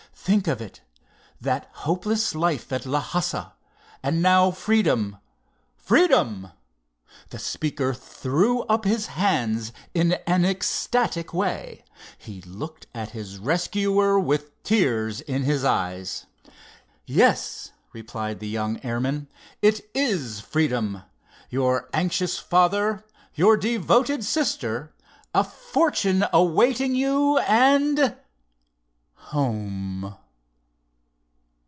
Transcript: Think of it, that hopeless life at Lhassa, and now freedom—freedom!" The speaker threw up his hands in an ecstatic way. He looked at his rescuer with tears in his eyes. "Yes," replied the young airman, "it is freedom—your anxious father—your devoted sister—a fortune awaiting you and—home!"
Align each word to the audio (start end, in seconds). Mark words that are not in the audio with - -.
Think 0.23 0.45
of 0.47 0.61
it, 0.61 0.81
that 1.41 1.67
hopeless 1.73 2.33
life 2.35 2.71
at 2.71 2.85
Lhassa, 2.85 3.53
and 4.03 4.21
now 4.21 4.51
freedom—freedom!" 4.51 6.47
The 7.29 7.39
speaker 7.39 7.91
threw 7.95 8.61
up 8.65 8.85
his 8.85 9.07
hands 9.07 9.73
in 9.95 10.13
an 10.27 10.45
ecstatic 10.45 11.33
way. 11.33 11.83
He 12.19 12.39
looked 12.43 12.85
at 12.93 13.09
his 13.11 13.39
rescuer 13.39 14.19
with 14.19 14.61
tears 14.61 15.21
in 15.21 15.41
his 15.41 15.65
eyes. 15.65 16.27
"Yes," 17.07 17.71
replied 17.91 18.39
the 18.39 18.47
young 18.47 18.79
airman, 18.83 19.27
"it 19.63 19.89
is 19.95 20.39
freedom—your 20.39 21.89
anxious 21.93 22.37
father—your 22.37 23.57
devoted 23.57 24.23
sister—a 24.23 25.43
fortune 25.43 26.25
awaiting 26.31 26.93
you 26.93 27.39
and—home!" 27.39 28.19